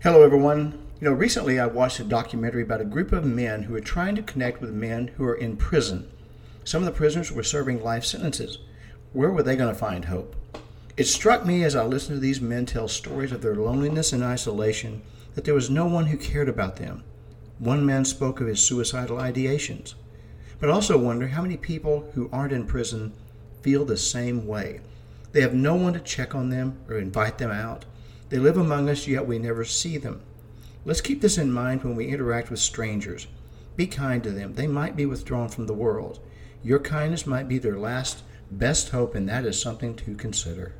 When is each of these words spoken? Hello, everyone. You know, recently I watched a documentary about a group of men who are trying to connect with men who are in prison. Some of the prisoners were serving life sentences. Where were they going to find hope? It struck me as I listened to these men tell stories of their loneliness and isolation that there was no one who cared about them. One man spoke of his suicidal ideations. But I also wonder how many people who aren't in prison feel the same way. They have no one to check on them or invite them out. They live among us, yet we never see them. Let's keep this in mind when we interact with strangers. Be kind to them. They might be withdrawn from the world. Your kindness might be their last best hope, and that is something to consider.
Hello, 0.00 0.22
everyone. 0.22 0.78
You 1.00 1.08
know, 1.08 1.12
recently 1.12 1.58
I 1.58 1.66
watched 1.66 1.98
a 1.98 2.04
documentary 2.04 2.62
about 2.62 2.80
a 2.80 2.84
group 2.84 3.10
of 3.10 3.24
men 3.24 3.64
who 3.64 3.74
are 3.74 3.80
trying 3.80 4.14
to 4.14 4.22
connect 4.22 4.60
with 4.60 4.70
men 4.70 5.08
who 5.16 5.24
are 5.24 5.34
in 5.34 5.56
prison. 5.56 6.08
Some 6.62 6.82
of 6.82 6.86
the 6.86 6.96
prisoners 6.96 7.32
were 7.32 7.42
serving 7.42 7.82
life 7.82 8.04
sentences. 8.04 8.58
Where 9.12 9.32
were 9.32 9.42
they 9.42 9.56
going 9.56 9.74
to 9.74 9.78
find 9.78 10.04
hope? 10.04 10.36
It 10.96 11.08
struck 11.08 11.44
me 11.44 11.64
as 11.64 11.74
I 11.74 11.82
listened 11.84 12.14
to 12.14 12.20
these 12.20 12.40
men 12.40 12.64
tell 12.64 12.86
stories 12.86 13.32
of 13.32 13.42
their 13.42 13.56
loneliness 13.56 14.12
and 14.12 14.22
isolation 14.22 15.02
that 15.34 15.44
there 15.44 15.52
was 15.52 15.68
no 15.68 15.86
one 15.86 16.06
who 16.06 16.16
cared 16.16 16.48
about 16.48 16.76
them. 16.76 17.02
One 17.58 17.84
man 17.84 18.04
spoke 18.04 18.40
of 18.40 18.46
his 18.46 18.64
suicidal 18.64 19.18
ideations. 19.18 19.94
But 20.60 20.70
I 20.70 20.74
also 20.74 20.96
wonder 20.96 21.26
how 21.26 21.42
many 21.42 21.56
people 21.56 22.08
who 22.14 22.30
aren't 22.32 22.52
in 22.52 22.68
prison 22.68 23.14
feel 23.62 23.84
the 23.84 23.96
same 23.96 24.46
way. 24.46 24.78
They 25.32 25.40
have 25.40 25.54
no 25.54 25.74
one 25.74 25.94
to 25.94 26.00
check 26.00 26.36
on 26.36 26.50
them 26.50 26.78
or 26.88 26.98
invite 26.98 27.38
them 27.38 27.50
out. 27.50 27.84
They 28.28 28.38
live 28.38 28.56
among 28.56 28.88
us, 28.88 29.06
yet 29.06 29.26
we 29.26 29.38
never 29.38 29.64
see 29.64 29.96
them. 29.96 30.20
Let's 30.84 31.00
keep 31.00 31.20
this 31.20 31.38
in 31.38 31.52
mind 31.52 31.82
when 31.82 31.96
we 31.96 32.08
interact 32.08 32.50
with 32.50 32.60
strangers. 32.60 33.26
Be 33.76 33.86
kind 33.86 34.22
to 34.24 34.30
them. 34.30 34.54
They 34.54 34.66
might 34.66 34.96
be 34.96 35.06
withdrawn 35.06 35.48
from 35.48 35.66
the 35.66 35.74
world. 35.74 36.20
Your 36.62 36.78
kindness 36.78 37.26
might 37.26 37.48
be 37.48 37.58
their 37.58 37.78
last 37.78 38.22
best 38.50 38.90
hope, 38.90 39.14
and 39.14 39.28
that 39.28 39.44
is 39.44 39.60
something 39.60 39.94
to 39.96 40.14
consider. 40.14 40.74